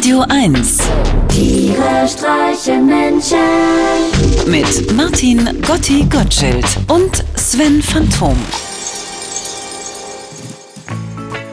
Radio 0.00 0.24
1 0.30 0.78
Tiere 1.28 2.08
streichen 2.08 2.86
Menschen. 2.86 3.36
mit 4.46 4.96
Martin 4.96 5.46
Gotti 5.60 6.06
Gottschild 6.08 6.64
und 6.88 7.22
Sven 7.34 7.82
Phantom. 7.82 8.34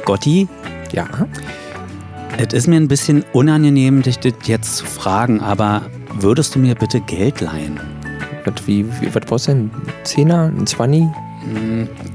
Gotti, 0.05 0.47
Ja, 0.93 1.09
es 2.37 2.53
ist 2.53 2.67
mir 2.67 2.77
ein 2.77 2.87
bisschen 2.87 3.25
unangenehm, 3.33 4.01
dich 4.01 4.17
das 4.17 4.31
jetzt 4.45 4.77
zu 4.77 4.85
fragen, 4.85 5.41
aber 5.41 5.81
würdest 6.13 6.55
du 6.55 6.59
mir 6.59 6.75
bitte 6.75 7.01
Geld 7.01 7.41
leihen? 7.41 7.77
was, 8.45 8.65
wie, 8.65 8.85
wie, 9.01 9.13
was 9.13 9.25
brauchst 9.25 9.47
du 9.49 9.51
denn? 9.51 9.71
Ein 9.73 10.05
Zehner, 10.05 10.53
ein 10.57 10.65
Zwanni? 10.65 11.09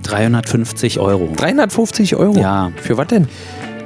350 0.03 0.99
Euro. 0.99 1.29
350 1.37 2.17
Euro? 2.17 2.39
Ja. 2.39 2.73
Für 2.77 2.97
was 2.97 3.09
denn? 3.09 3.29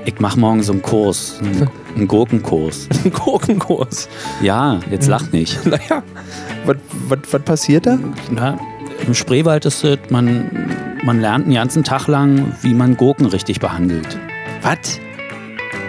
Ich 0.06 0.20
mache 0.20 0.38
morgen 0.38 0.62
so 0.62 0.72
einen 0.72 0.82
Kurs, 0.82 1.40
einen, 1.40 1.68
einen 1.96 2.06
Gurkenkurs. 2.06 2.88
Ein 3.04 3.10
Gurkenkurs. 3.10 4.08
Ja, 4.40 4.78
jetzt 4.88 5.08
lach 5.08 5.32
nicht. 5.32 5.58
Naja, 5.66 6.02
was 6.64 7.42
passiert 7.42 7.86
da? 7.86 7.98
Na, 8.30 8.56
Im 9.04 9.14
Spreewald 9.14 9.64
ist 9.66 9.82
es, 9.82 9.98
man, 10.08 10.68
man 11.04 11.20
lernt 11.20 11.46
einen 11.46 11.54
ganzen 11.54 11.82
Tag 11.82 12.06
lang, 12.06 12.54
wie 12.62 12.72
man 12.72 12.96
Gurken 12.96 13.26
richtig 13.26 13.58
behandelt. 13.58 14.16
Was? 14.62 15.00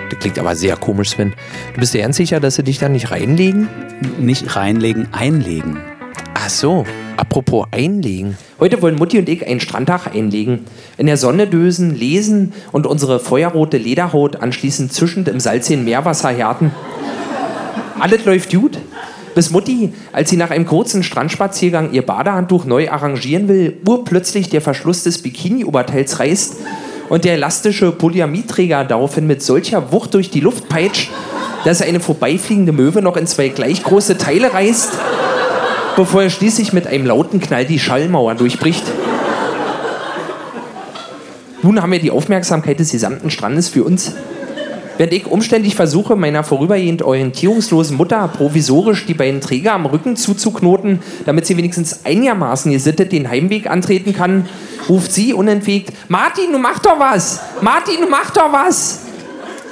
Das 0.10 0.20
klingt 0.20 0.40
aber 0.40 0.56
sehr 0.56 0.78
komisch, 0.78 1.12
Sven. 1.12 1.34
Du 1.76 1.80
bist 1.80 1.94
dir 1.94 2.02
ganz 2.02 2.18
sicher, 2.18 2.40
dass 2.40 2.56
sie 2.56 2.64
dich 2.64 2.80
da 2.80 2.90
nicht 2.90 3.12
reinlegen? 3.12 3.70
Nicht 4.20 4.56
reinlegen, 4.56 5.14
einlegen. 5.14 5.78
Ach 6.40 6.50
so. 6.50 6.86
Apropos 7.18 7.66
einlegen. 7.72 8.38
Heute 8.60 8.80
wollen 8.84 8.96
Mutti 8.96 9.18
und 9.18 9.28
ich 9.28 9.48
einen 9.48 9.60
Strandtag 9.60 10.14
einlegen. 10.14 10.66
In 10.98 11.08
der 11.08 11.18
Sonne 11.18 11.48
dösen, 11.48 11.96
lesen 11.96 12.54
und 12.72 12.86
unsere 12.86 13.20
feuerrote 13.20 13.78
Lederhaut 13.78 14.36
anschließend 14.36 14.94
zischend 14.94 15.28
im 15.30 15.40
salzigen 15.40 15.84
Meerwasser 15.84 16.30
härten. 16.30 16.72
Alles 18.00 18.24
läuft 18.26 18.52
gut. 18.52 18.78
Bis 19.34 19.50
Mutti, 19.50 19.94
als 20.14 20.30
sie 20.30 20.38
nach 20.38 20.52
einem 20.52 20.68
kurzen 20.68 21.02
Strandspaziergang 21.02 21.92
ihr 21.92 22.06
Badehandtuch 22.06 22.66
neu 22.66 22.88
arrangieren 22.92 23.48
will, 23.48 23.78
urplötzlich 23.88 24.50
der 24.50 24.62
Verschluss 24.62 25.04
des 25.04 25.24
Bikini-Oberteils 25.24 26.20
reißt 26.20 26.58
und 27.10 27.26
der 27.26 27.34
elastische 27.34 27.92
Polyamidträger 27.92 28.86
daraufhin 28.86 29.26
mit 29.26 29.42
solcher 29.42 29.92
Wucht 29.92 30.14
durch 30.14 30.30
die 30.30 30.42
Luft 30.42 30.70
peitscht, 30.70 31.10
dass 31.66 31.82
eine 31.82 32.00
vorbeifliegende 32.00 32.74
Möwe 32.74 33.02
noch 33.02 33.18
in 33.18 33.26
zwei 33.26 33.50
gleich 33.50 33.84
große 33.84 34.20
Teile 34.20 34.54
reißt 34.54 34.92
bevor 35.98 36.22
er 36.22 36.30
schließlich 36.30 36.74
mit 36.74 36.86
einem 36.86 37.08
lauten 37.08 37.42
Knall 37.42 37.66
die 37.66 37.80
Schallmauer 37.80 38.36
durchbricht. 38.36 38.84
Nun 41.64 41.82
haben 41.82 41.92
wir 41.92 42.00
die 42.00 42.12
Aufmerksamkeit 42.12 42.80
des 42.80 42.92
gesamten 42.92 43.32
Strandes 43.32 43.68
für 43.68 43.84
uns. 43.84 44.14
Während 44.98 45.14
ich 45.14 45.26
umständlich 45.26 45.76
versuche, 45.76 46.16
meiner 46.16 46.44
vorübergehend 46.44 47.02
orientierungslosen 47.02 47.98
Mutter 47.98 48.28
provisorisch 48.28 49.08
die 49.08 49.16
beiden 49.16 49.42
Träger 49.42 49.74
am 49.74 49.88
Rücken 49.88 50.16
zuzuknoten, 50.16 51.00
damit 51.26 51.48
sie 51.48 51.58
wenigstens 51.58 52.06
einigermaßen 52.06 52.72
gesittet 52.72 53.12
den 53.12 53.30
Heimweg 53.30 53.68
antreten 53.68 54.14
kann, 54.14 54.48
ruft 54.88 55.12
sie 55.12 55.34
unentwegt: 55.34 55.94
Martin, 56.10 56.52
du 56.52 56.60
mach 56.60 56.80
doch 56.80 57.00
was! 57.00 57.40
Martin, 57.62 58.02
du 58.02 58.08
mach 58.08 58.30
doch 58.32 58.54
was! 58.54 59.02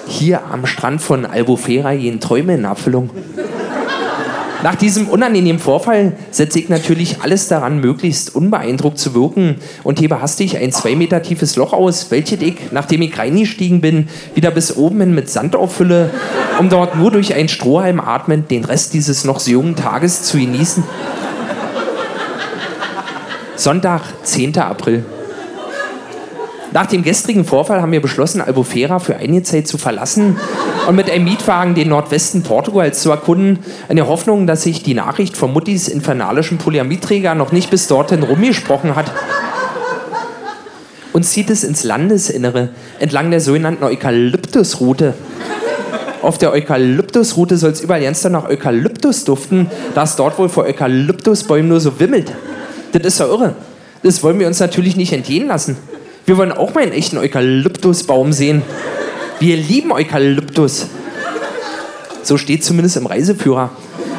Hier 0.08 0.42
am 0.52 0.66
Strand 0.66 1.02
von 1.02 1.26
Albufera 1.26 1.94
gehen 1.96 2.20
Träume 2.20 2.56
in 2.56 2.64
Erfüllung. 2.64 3.09
Nach 4.66 4.74
diesem 4.74 5.08
unangenehmen 5.10 5.62
Vorfall 5.62 6.14
setze 6.32 6.58
ich 6.58 6.70
natürlich 6.70 7.22
alles 7.22 7.48
daran, 7.48 7.82
möglichst 7.82 8.34
unbeeindruckt 8.34 8.98
zu 8.98 9.14
wirken 9.14 9.58
und 9.84 10.02
hebe 10.02 10.24
hastig 10.24 10.58
ein 10.58 10.72
zwei 10.72 10.96
Meter 10.96 11.22
tiefes 11.22 11.56
Loch 11.56 11.72
aus, 11.72 12.10
welches 12.10 12.42
ich, 12.42 12.72
nachdem 12.72 13.04
ich 13.04 13.16
reingestiegen 13.16 13.80
bin, 13.80 14.10
wieder 14.34 14.50
bis 14.50 14.76
oben 14.76 15.02
hin 15.02 15.14
mit 15.14 15.30
Sand 15.30 15.56
auffülle, 15.56 16.10
um 16.58 16.70
dort 16.70 16.96
nur 16.96 17.12
durch 17.12 17.36
einen 17.36 17.48
Strohhalm 17.48 18.00
atmend 18.00 18.50
den 18.50 18.66
Rest 18.66 18.96
dieses 18.96 19.24
noch 19.24 19.40
so 19.40 19.52
jungen 19.52 19.76
Tages 19.76 20.24
zu 20.24 20.40
genießen. 20.40 20.84
Sonntag, 23.58 24.02
10. 24.24 24.58
April. 24.58 25.06
Nach 26.72 26.88
dem 26.88 27.04
gestrigen 27.04 27.46
Vorfall 27.46 27.84
haben 27.84 27.92
wir 27.92 28.02
beschlossen, 28.02 28.42
Albufera 28.42 28.98
für 28.98 29.16
einige 29.16 29.44
Zeit 29.44 29.68
zu 29.68 29.78
verlassen 29.78 30.38
und 30.88 30.96
mit 30.96 31.09
einem 31.09 31.25
Mietwagen 31.25 31.75
den 31.75 31.90
Nordwesten 31.90 32.44
Portugals 32.44 33.01
zu 33.01 33.12
erkunden, 33.12 33.59
in 33.90 33.96
der 33.96 34.07
Hoffnung, 34.07 34.47
dass 34.47 34.63
sich 34.63 34.84
die 34.84 34.94
Nachricht 34.94 35.35
von 35.35 35.51
Muttis 35.53 35.88
infernalischen 35.88 36.57
Polyamidträger 36.57 37.35
noch 37.35 37.51
nicht 37.51 37.69
bis 37.69 37.88
dorthin 37.88 38.23
rumgesprochen 38.23 38.95
hat. 38.95 39.12
Uns 41.13 41.31
zieht 41.31 41.50
es 41.50 41.63
ins 41.63 41.84
Landesinnere, 41.84 42.69
entlang 43.00 43.31
der 43.31 43.40
sogenannten 43.40 43.84
Eukalyptusroute. 43.84 45.13
Auf 46.22 46.38
der 46.38 46.51
Eukalyptusroute 46.51 47.57
soll 47.57 47.72
es 47.72 47.81
überall 47.81 48.01
ganz 48.01 48.24
nach 48.25 48.50
Eukalyptus 48.50 49.24
duften, 49.24 49.69
da 49.94 50.03
es 50.03 50.16
dort 50.16 50.38
wohl 50.38 50.50
vor 50.50 50.66
Eukalyptusbäumen 50.66 51.69
nur 51.69 51.79
so 51.79 52.00
wimmelt. 52.00 52.34
Das 52.91 53.03
ist 53.03 53.19
ja 53.19 53.28
irre. 53.28 53.56
Das 54.03 54.24
wollen 54.24 54.40
wir 54.40 54.47
uns 54.47 54.59
natürlich 54.59 54.95
nicht 54.95 55.13
entgehen 55.13 55.47
lassen. 55.47 55.78
Wir 56.25 56.38
wollen 56.38 56.51
auch 56.51 56.74
mal 56.74 56.84
einen 56.84 56.91
echten 56.91 57.18
Eukalyptusbaum 57.18 58.34
sehen. 58.34 58.63
Wir 59.40 59.57
lieben 59.57 59.91
Eukalyptus. 59.91 60.88
So 62.23 62.38
steht 62.38 62.63
zumindest 62.63 62.96
im 62.96 63.06
Reiseführer. 63.06 63.69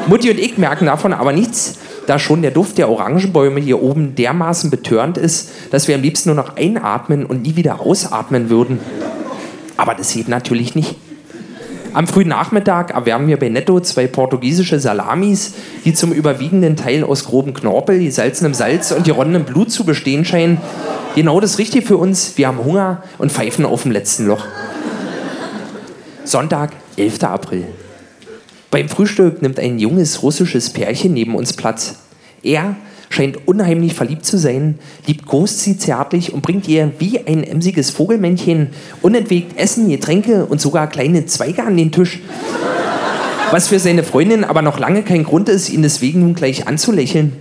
Mutti 0.08 0.30
und 0.30 0.38
ich 0.38 0.58
merken 0.58 0.86
davon 0.86 1.14
aber 1.14 1.32
nichts, 1.32 1.78
da 2.06 2.18
schon 2.18 2.42
der 2.42 2.50
Duft 2.50 2.76
der 2.76 2.90
Orangenbäume 2.90 3.60
hier 3.60 3.82
oben 3.82 4.14
dermaßen 4.14 4.70
betörend 4.70 5.16
ist, 5.16 5.50
dass 5.70 5.88
wir 5.88 5.94
am 5.94 6.02
liebsten 6.02 6.28
nur 6.28 6.36
noch 6.36 6.56
einatmen 6.56 7.24
und 7.24 7.42
nie 7.42 7.56
wieder 7.56 7.80
ausatmen 7.80 8.50
würden. 8.50 8.78
Aber 9.78 9.94
das 9.94 10.12
geht 10.12 10.28
natürlich 10.28 10.74
nicht. 10.74 10.96
Am 11.94 12.06
frühen 12.06 12.28
Nachmittag 12.28 12.90
erwärmen 12.90 13.26
wir 13.26 13.38
bei 13.38 13.48
Netto 13.48 13.80
zwei 13.80 14.06
portugiesische 14.06 14.78
Salamis, 14.78 15.54
die 15.86 15.94
zum 15.94 16.12
überwiegenden 16.12 16.76
Teil 16.76 17.02
aus 17.04 17.24
grobem 17.24 17.54
Knorpel, 17.54 17.98
gesalzenem 18.00 18.52
Salz 18.52 18.92
und 18.92 19.04
geronnenem 19.04 19.44
Blut 19.44 19.72
zu 19.72 19.84
bestehen 19.84 20.26
scheinen. 20.26 20.58
Genau 21.14 21.40
das 21.40 21.56
Richtige 21.56 21.86
für 21.86 21.96
uns. 21.96 22.36
Wir 22.36 22.48
haben 22.48 22.62
Hunger 22.62 23.02
und 23.16 23.32
pfeifen 23.32 23.64
auf 23.64 23.84
dem 23.84 23.92
letzten 23.92 24.26
Loch. 24.26 24.44
Sonntag, 26.26 26.72
11. 26.96 27.22
April. 27.22 27.64
Beim 28.72 28.88
Frühstück 28.88 29.42
nimmt 29.42 29.60
ein 29.60 29.78
junges 29.78 30.24
russisches 30.24 30.70
Pärchen 30.70 31.12
neben 31.12 31.36
uns 31.36 31.52
Platz. 31.52 32.00
Er 32.42 32.74
scheint 33.10 33.46
unheimlich 33.46 33.94
verliebt 33.94 34.26
zu 34.26 34.36
sein, 34.36 34.80
liebkost 35.06 35.60
sie 35.60 35.78
zärtlich 35.78 36.32
und 36.32 36.42
bringt 36.42 36.66
ihr 36.66 36.90
wie 36.98 37.20
ein 37.24 37.44
emsiges 37.44 37.90
Vogelmännchen 37.90 38.70
unentwegt 39.02 39.56
Essen, 39.56 39.88
Getränke 39.88 40.46
und 40.46 40.60
sogar 40.60 40.88
kleine 40.88 41.26
Zweige 41.26 41.62
an 41.62 41.76
den 41.76 41.92
Tisch. 41.92 42.18
Was 43.52 43.68
für 43.68 43.78
seine 43.78 44.02
Freundin 44.02 44.42
aber 44.42 44.62
noch 44.62 44.80
lange 44.80 45.04
kein 45.04 45.22
Grund 45.22 45.48
ist, 45.48 45.68
ihn 45.68 45.82
deswegen 45.82 46.20
nun 46.20 46.34
gleich 46.34 46.66
anzulächeln. 46.66 47.34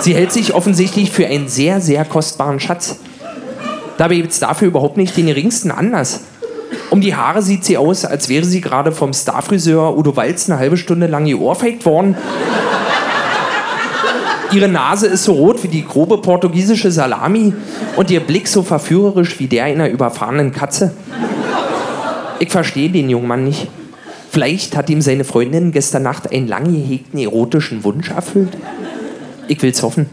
Sie 0.00 0.16
hält 0.16 0.32
sich 0.32 0.52
offensichtlich 0.52 1.12
für 1.12 1.28
einen 1.28 1.46
sehr, 1.46 1.80
sehr 1.80 2.04
kostbaren 2.04 2.58
Schatz. 2.58 2.98
Dabei 3.98 4.16
gibt 4.16 4.32
es 4.32 4.40
dafür 4.40 4.66
überhaupt 4.66 4.96
nicht 4.96 5.16
den 5.16 5.26
geringsten 5.26 5.70
Anlass. 5.70 6.22
Um 6.90 7.00
die 7.00 7.14
Haare 7.14 7.40
sieht 7.40 7.64
sie 7.64 7.76
aus, 7.76 8.04
als 8.04 8.28
wäre 8.28 8.44
sie 8.44 8.60
gerade 8.60 8.90
vom 8.90 9.12
Starfriseur 9.12 9.96
Udo 9.96 10.16
Walz 10.16 10.50
eine 10.50 10.58
halbe 10.58 10.76
Stunde 10.76 11.06
lang 11.06 11.24
geohrfeigt 11.24 11.86
worden. 11.86 12.16
Ihre 14.52 14.66
Nase 14.66 15.06
ist 15.06 15.24
so 15.24 15.32
rot 15.32 15.62
wie 15.62 15.68
die 15.68 15.86
grobe 15.86 16.18
portugiesische 16.18 16.90
Salami 16.90 17.54
und 17.94 18.10
ihr 18.10 18.18
Blick 18.18 18.48
so 18.48 18.62
verführerisch 18.62 19.38
wie 19.38 19.46
der 19.46 19.64
einer 19.64 19.88
überfahrenen 19.88 20.50
Katze. 20.50 20.92
Ich 22.40 22.50
verstehe 22.50 22.90
den 22.90 23.08
jungen 23.08 23.28
Mann 23.28 23.44
nicht. 23.44 23.68
Vielleicht 24.30 24.76
hat 24.76 24.90
ihm 24.90 25.02
seine 25.02 25.24
Freundin 25.24 25.70
gestern 25.70 26.02
Nacht 26.02 26.32
einen 26.32 26.48
lang 26.48 26.64
gehegten 26.64 27.20
erotischen 27.20 27.84
Wunsch 27.84 28.10
erfüllt. 28.10 28.56
Ich 29.46 29.62
will's 29.62 29.82
hoffen. 29.82 30.06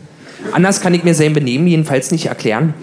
Anders 0.51 0.81
kann 0.81 0.93
ich 0.93 1.03
mir 1.03 1.15
sein 1.15 1.33
Benehmen 1.33 1.67
jedenfalls 1.67 2.11
nicht 2.11 2.27
erklären. 2.27 2.75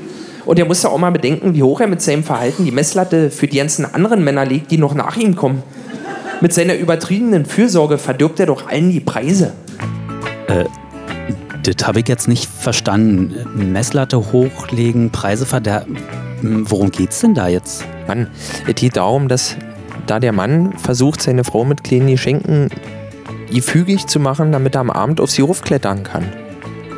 Und 0.46 0.58
er 0.58 0.66
muss 0.66 0.82
ja 0.82 0.90
auch 0.90 0.98
mal 0.98 1.10
bedenken, 1.10 1.54
wie 1.54 1.62
hoch 1.62 1.80
er 1.80 1.86
mit 1.86 2.02
seinem 2.02 2.24
Verhalten 2.24 2.64
die 2.64 2.70
Messlatte 2.70 3.30
für 3.30 3.46
die 3.46 3.56
ganzen 3.58 3.84
anderen 3.84 4.22
Männer 4.24 4.44
legt, 4.44 4.70
die 4.70 4.78
noch 4.78 4.94
nach 4.94 5.16
ihm 5.16 5.36
kommen. 5.36 5.62
Mit 6.40 6.52
seiner 6.52 6.74
übertriebenen 6.74 7.46
Fürsorge 7.46 7.98
verdirbt 7.98 8.40
er 8.40 8.46
doch 8.46 8.68
allen 8.68 8.90
die 8.90 9.00
Preise. 9.00 9.52
Das 11.62 11.86
habe 11.86 12.00
ich 12.00 12.08
jetzt 12.08 12.28
nicht 12.28 12.46
verstanden. 12.46 13.34
Messlatte 13.72 14.32
hochlegen, 14.32 15.10
Preise 15.10 15.46
verderben. 15.46 15.96
Hm, 16.40 16.70
Worum 16.70 16.90
geht's 16.90 17.20
denn 17.20 17.34
da 17.34 17.48
jetzt? 17.48 17.84
Mann, 18.06 18.28
es 18.66 18.74
geht 18.74 18.96
darum, 18.96 19.28
dass 19.28 19.56
da 20.06 20.20
der 20.20 20.32
Mann 20.32 20.76
versucht, 20.76 21.22
seine 21.22 21.44
Frau 21.44 21.64
mit 21.64 21.82
kleinen 21.82 22.08
Geschenken 22.08 22.68
gefügig 23.50 24.06
zu 24.06 24.20
machen, 24.20 24.52
damit 24.52 24.74
er 24.74 24.82
am 24.82 24.90
Abend 24.90 25.20
auf 25.20 25.30
sie 25.30 25.42
hochklettern 25.42 26.02
kann. 26.02 26.24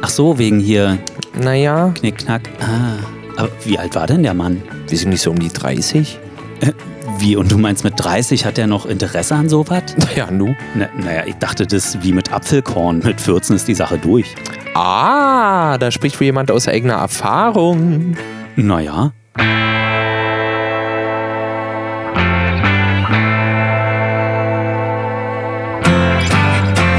Ach 0.03 0.09
so, 0.09 0.39
wegen 0.39 0.59
hier 0.59 0.99
Naja, 1.41 1.93
Knickknack. 1.95 2.43
Ah, 2.61 2.97
aber 3.37 3.51
wie 3.65 3.79
alt 3.79 3.95
war 3.95 4.07
denn 4.07 4.23
der 4.23 4.35
Mann? 4.35 4.63
Wir 4.89 4.99
sind 4.99 5.11
nicht 5.11 5.23
so 5.23 5.31
um 5.31 5.39
die 5.39 5.49
30. 5.49 6.19
Äh, 6.61 6.73
wie, 7.19 7.37
und 7.37 7.51
du 7.51 7.59
meinst, 7.59 7.85
mit 7.85 7.95
30 7.97 8.45
hat 8.45 8.59
er 8.59 8.67
noch 8.67 8.87
Interesse 8.87 9.35
an 9.35 9.49
sowas? 9.49 9.83
Naja, 9.97 10.31
nu. 10.31 10.55
Na, 10.75 10.89
naja, 10.99 11.25
ich 11.27 11.37
dachte, 11.37 11.67
das 11.67 11.95
ist 11.95 12.03
wie 12.03 12.13
mit 12.13 12.33
Apfelkorn. 12.33 13.01
Mit 13.05 13.21
14 13.21 13.57
ist 13.57 13.69
die 13.69 13.75
Sache 13.75 13.99
durch. 13.99 14.35
Ah, 14.75 15.79
da 15.79 15.91
spricht 15.91 16.19
wohl 16.21 16.27
jemand 16.27 16.51
aus 16.51 16.69
eigener 16.69 16.95
Erfahrung. 16.95 18.17
Naja. 18.57 19.13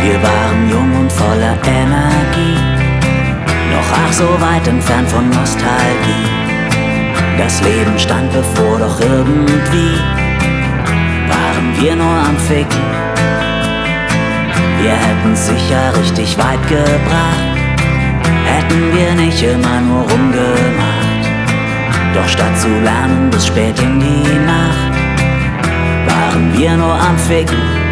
Wir 0.04 0.24
waren 0.24 0.70
jung 0.70 1.02
und 1.02 1.12
voller 1.12 1.58
Energie 1.66 2.77
so 4.12 4.28
weit 4.40 4.68
entfernt 4.68 5.10
von 5.10 5.30
Nostalgie. 5.30 6.28
Das 7.38 7.62
Leben 7.62 7.98
stand 7.98 8.32
bevor, 8.32 8.80
doch 8.80 9.00
irgendwie 9.00 10.00
waren 11.30 11.68
wir 11.80 11.96
nur 11.96 12.18
am 12.30 12.38
Ficken. 12.48 12.82
Wir 14.82 14.92
hätten 14.92 15.36
sicher 15.36 15.96
richtig 16.00 16.38
weit 16.38 16.62
gebracht, 16.68 17.58
hätten 18.46 18.96
wir 18.96 19.14
nicht 19.26 19.42
immer 19.44 19.82
nur 19.82 20.02
rumgemacht. 20.02 21.26
Doch 22.14 22.28
statt 22.28 22.58
zu 22.60 22.70
lernen 22.70 23.30
bis 23.30 23.48
spät 23.48 23.80
in 23.80 24.00
die 24.00 24.40
Nacht, 24.46 24.94
waren 26.08 26.58
wir 26.58 26.78
nur 26.78 26.94
am 26.94 27.18
Ficken. 27.18 27.87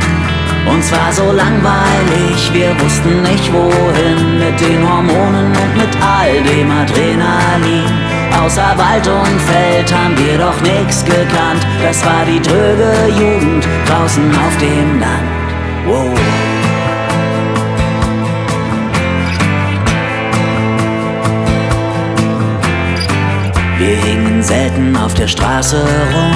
Uns 0.68 0.92
war 0.92 1.12
so 1.12 1.32
langweilig, 1.32 2.52
wir 2.54 2.80
wussten 2.80 3.22
nicht 3.24 3.52
wohin 3.54 4.40
mit 4.40 4.60
den 4.60 4.88
Hormonen 4.88 5.48
und 5.48 5.78
mit 5.78 5.96
all 6.02 6.42
dem 6.44 6.72
Adrenalin. 6.72 7.90
Außer 8.44 8.74
Wald 8.78 9.08
und 9.08 9.42
Feld 9.42 9.94
haben 9.94 10.18
wir 10.18 10.38
doch 10.38 10.60
nichts 10.62 11.04
gekannt. 11.06 11.66
Das 11.82 12.04
war 12.06 12.26
die 12.26 12.42
dröge 12.42 12.94
Jugend 13.18 13.66
draußen 13.88 14.30
auf 14.36 14.58
dem 14.58 15.00
Land. 15.00 15.46
Wow. 15.86 16.20
Wir 23.78 23.98
hingen 23.98 24.42
selten 24.42 24.96
auf 24.96 25.14
der 25.14 25.28
Straße 25.28 25.86
rum, 26.14 26.34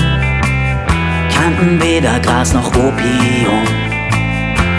kannten 1.34 1.82
weder 1.82 2.20
Gras 2.20 2.54
noch 2.54 2.68
Opium, 2.68 3.64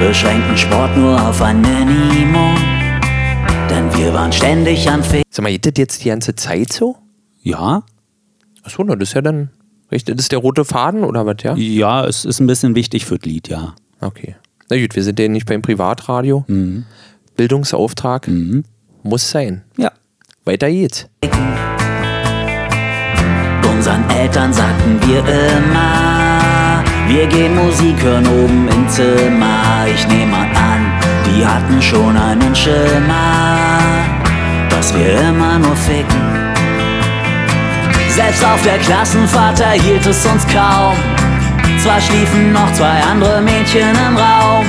beschränkten 0.00 0.56
Sport 0.56 0.96
nur 0.96 1.20
auf 1.20 1.40
ein 1.42 1.60
Minimum, 1.60 2.56
denn 3.68 3.94
wir 3.94 4.12
waren 4.14 4.32
ständig 4.32 4.88
am 4.90 5.02
Ficken. 5.02 5.24
Sag 5.30 5.42
mal, 5.42 5.52
geht 5.52 5.66
das 5.66 5.74
jetzt 5.76 6.04
die 6.04 6.08
ganze 6.08 6.34
Zeit 6.34 6.72
so? 6.72 6.96
Ja, 7.42 7.82
Achso, 8.62 8.82
das 8.84 9.08
ist 9.08 9.14
ja 9.14 9.22
dann. 9.22 9.50
Richtig, 9.90 10.16
das 10.16 10.24
ist 10.24 10.32
der 10.32 10.38
rote 10.38 10.64
Faden 10.64 11.02
oder 11.02 11.26
was, 11.26 11.36
ja? 11.42 11.54
ja, 11.56 12.04
es 12.06 12.24
ist 12.24 12.40
ein 12.40 12.46
bisschen 12.46 12.76
wichtig 12.76 13.04
für 13.04 13.18
das 13.18 13.26
Lied, 13.26 13.48
ja. 13.48 13.74
Okay. 14.00 14.36
Na 14.68 14.80
gut, 14.80 14.94
wir 14.94 15.02
sind 15.02 15.18
ja 15.18 15.26
nicht 15.26 15.46
beim 15.46 15.62
Privatradio. 15.62 16.44
Bildungsauftrag 17.36 18.30
muss 19.02 19.30
sein. 19.30 19.64
Ja. 19.76 19.90
Weiter 20.44 20.70
geht's. 20.70 21.08
Unseren 23.68 24.08
Eltern 24.10 24.52
sagten 24.52 25.00
wir 25.02 25.18
immer, 25.20 26.19
wir 27.10 27.26
gehen 27.26 27.56
Musik 27.56 28.00
hören 28.02 28.26
oben 28.26 28.68
im 28.68 28.88
Zimmer. 28.88 29.84
Ich 29.92 30.06
nehme 30.06 30.36
an, 30.36 30.92
die 31.26 31.44
hatten 31.44 31.82
schon 31.82 32.16
einen 32.16 32.54
Schimmer, 32.54 33.58
dass 34.70 34.94
wir 34.94 35.18
immer 35.18 35.58
nur 35.58 35.74
ficken. 35.74 36.22
Selbst 38.14 38.44
auf 38.44 38.62
der 38.62 38.78
Klassenfahrt 38.78 39.60
erhielt 39.60 40.06
es 40.06 40.24
uns 40.24 40.46
kaum. 40.46 40.94
Zwar 41.82 42.00
schliefen 42.00 42.52
noch 42.52 42.72
zwei 42.74 43.02
andere 43.10 43.40
Mädchen 43.40 43.90
im 44.08 44.16
Raum. 44.16 44.64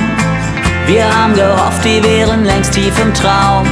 Wir 0.86 1.04
haben 1.04 1.34
gehofft, 1.34 1.84
die 1.84 2.02
wären 2.02 2.44
längst 2.44 2.72
tief 2.72 2.94
im 3.00 3.14
Traum. 3.14 3.66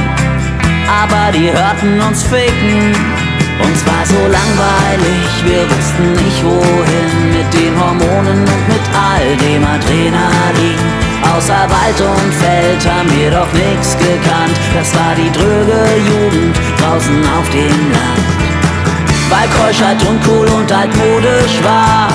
Aber 1.03 1.31
die 1.33 1.51
hörten 1.51 1.99
uns 2.07 2.23
ficken. 2.23 3.20
Uns 3.63 3.85
war 3.85 4.05
so 4.05 4.21
langweilig, 4.27 5.27
wir 5.45 5.63
wussten 5.69 6.13
nicht 6.13 6.43
wohin 6.43 7.11
mit 7.35 7.49
den 7.53 7.73
Hormonen 7.79 8.41
und 8.41 8.67
mit 8.67 8.85
all 8.93 9.37
dem 9.37 9.63
Adrenalin. 9.63 11.01
Außer 11.35 11.69
Wald 11.69 11.99
und 12.01 12.33
Feld 12.33 12.81
haben 12.91 13.09
wir 13.17 13.31
doch 13.31 13.51
nichts 13.53 13.95
gekannt. 13.97 14.57
Das 14.73 14.93
war 14.95 15.13
die 15.15 15.31
dröge 15.31 15.79
Jugend 16.09 16.57
draußen 16.79 17.21
auf 17.37 17.49
dem 17.49 17.91
Land. 17.91 18.25
Weil 19.29 19.47
Keuschheit 19.49 19.97
uncool 20.03 20.47
und 20.47 20.71
altmodisch 20.71 21.63
war. 21.63 22.09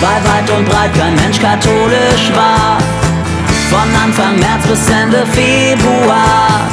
Weil 0.00 0.20
weit 0.24 0.50
und 0.56 0.68
breit 0.68 0.94
kein 0.94 1.14
Mensch 1.14 1.38
katholisch 1.38 2.30
war. 2.34 2.78
Von 3.68 3.88
Anfang 4.02 4.38
März 4.38 4.66
bis 4.66 4.88
Ende 4.90 5.24
Februar 5.32 6.68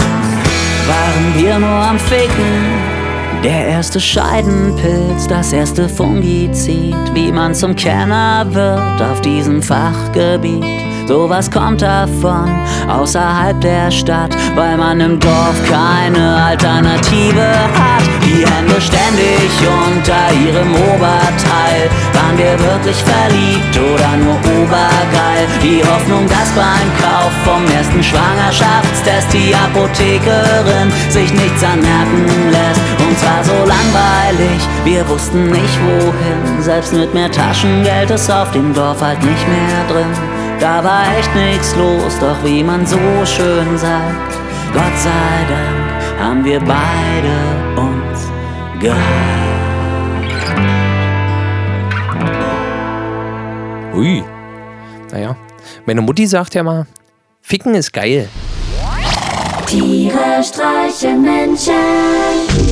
waren 0.87 1.33
wir 1.35 1.59
nur 1.59 1.69
am 1.69 1.99
Ficken. 1.99 2.98
Der 3.43 3.67
erste 3.67 4.01
Scheidenpilz, 4.01 5.27
das 5.27 5.53
erste 5.53 5.87
Fungizid, 5.87 6.95
wie 7.13 7.31
man 7.31 7.55
zum 7.55 7.73
Kenner 7.73 8.45
wird 8.51 9.01
auf 9.01 9.21
diesem 9.21 9.61
Fachgebiet. 9.61 10.88
Sowas 11.09 11.49
kommt 11.49 11.81
davon 11.81 12.47
außerhalb 12.87 13.59
der 13.61 13.89
Stadt, 13.89 14.29
weil 14.53 14.77
man 14.77 15.01
im 15.01 15.19
Dorf 15.19 15.55
keine 15.67 16.35
Alternative 16.35 17.49
hat. 17.73 18.05
Die 18.23 18.45
Hände 18.45 18.79
ständig 18.79 19.49
unter 19.89 20.29
ihrem 20.37 20.71
Oberteil. 20.71 21.89
Waren 22.13 22.37
wir 22.37 22.53
wirklich 22.59 22.97
verliebt 22.97 23.75
oder 23.75 24.17
nur 24.17 24.35
obergeil? 24.61 25.47
Die 25.63 25.81
Hoffnung, 25.81 26.27
dass 26.27 26.51
beim 26.51 26.89
Kauf 27.01 27.31
vom 27.43 27.65
ersten 27.75 28.03
Schwangerschaftstest 28.03 29.33
die 29.33 29.55
Apothekerin 29.55 30.91
sich 31.09 31.33
nichts 31.33 31.63
anmerken 31.63 32.51
lässt. 32.51 32.81
Uns 33.01 33.19
war 33.23 33.43
so 33.43 33.57
langweilig, 33.65 34.61
wir 34.85 35.09
wussten 35.09 35.49
nicht 35.49 35.79
wohin. 35.81 36.61
Selbst 36.61 36.93
mit 36.93 37.11
mehr 37.15 37.31
Taschengeld 37.31 38.11
ist 38.11 38.29
auf 38.29 38.51
dem 38.51 38.75
Dorf 38.75 39.01
halt 39.01 39.23
nicht 39.23 39.47
mehr 39.47 39.85
drin. 39.91 40.38
Da 40.59 40.83
war 40.83 41.03
echt 41.17 41.33
nichts 41.35 41.75
los, 41.75 42.19
doch 42.19 42.43
wie 42.43 42.63
man 42.63 42.85
so 42.85 42.97
schön 43.25 43.77
sagt, 43.77 44.33
Gott 44.73 44.97
sei 44.97 45.45
Dank 45.47 46.19
haben 46.19 46.43
wir 46.43 46.59
beide 46.59 47.31
uns 47.77 48.27
gehabt. 48.81 48.99
Ui. 53.95 54.23
Naja. 55.11 55.35
Meine 55.85 56.01
Mutti 56.01 56.27
sagt 56.27 56.55
ja 56.55 56.63
mal, 56.63 56.85
Ficken 57.41 57.73
ist 57.73 57.93
geil. 57.93 58.27
Tiere 59.65 60.43
streichen 60.43 61.21
Menschen. 61.21 61.73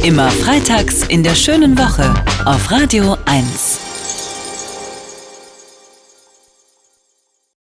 Immer 0.03 0.29
freitags 0.29 1.03
in 1.07 1.23
der 1.23 1.35
schönen 1.35 1.77
Woche 1.77 2.13
auf 2.45 2.69
Radio 2.71 3.17
1. 3.25 3.86